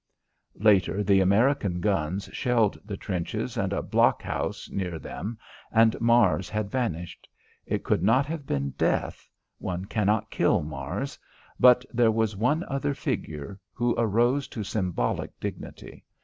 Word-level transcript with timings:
Later, 0.57 1.03
the 1.03 1.19
American 1.21 1.79
guns 1.79 2.27
shelled 2.33 2.75
the 2.83 2.97
trenches 2.97 3.55
and 3.55 3.71
a 3.71 3.83
blockhouse 3.83 4.67
near 4.71 4.97
them, 4.97 5.37
and 5.71 5.95
Mars 6.01 6.49
had 6.49 6.71
vanished. 6.71 7.29
It 7.67 7.83
could 7.83 8.01
not 8.01 8.25
have 8.25 8.47
been 8.47 8.71
death. 8.79 9.29
One 9.59 9.85
cannot 9.85 10.31
kill 10.31 10.63
Mars. 10.63 11.19
But 11.59 11.85
there 11.93 12.09
was 12.11 12.35
one 12.35 12.63
other 12.67 12.95
figure, 12.95 13.59
which 13.75 13.93
arose 13.95 14.47
to 14.47 14.63
symbolic 14.63 15.39
dignity. 15.39 16.03